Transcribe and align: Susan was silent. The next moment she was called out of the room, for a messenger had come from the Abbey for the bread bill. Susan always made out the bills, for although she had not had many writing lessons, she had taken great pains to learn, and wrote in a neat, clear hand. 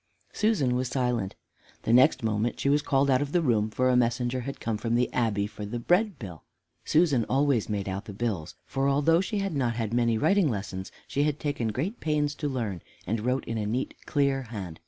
Susan 0.33 0.73
was 0.75 0.87
silent. 0.87 1.35
The 1.83 1.93
next 1.93 2.23
moment 2.23 2.59
she 2.59 2.69
was 2.69 2.81
called 2.81 3.07
out 3.07 3.21
of 3.21 3.33
the 3.33 3.41
room, 3.43 3.69
for 3.69 3.87
a 3.87 3.95
messenger 3.95 4.39
had 4.39 4.59
come 4.59 4.77
from 4.79 4.95
the 4.95 5.13
Abbey 5.13 5.45
for 5.45 5.63
the 5.63 5.77
bread 5.77 6.17
bill. 6.17 6.41
Susan 6.83 7.23
always 7.29 7.69
made 7.69 7.87
out 7.87 8.05
the 8.05 8.11
bills, 8.15 8.55
for 8.65 8.89
although 8.89 9.21
she 9.21 9.37
had 9.37 9.53
not 9.53 9.75
had 9.75 9.93
many 9.93 10.17
writing 10.17 10.49
lessons, 10.49 10.91
she 11.07 11.21
had 11.21 11.39
taken 11.39 11.67
great 11.67 11.99
pains 11.99 12.33
to 12.33 12.49
learn, 12.49 12.81
and 13.05 13.19
wrote 13.19 13.45
in 13.45 13.59
a 13.59 13.67
neat, 13.67 13.93
clear 14.07 14.41
hand. 14.41 14.79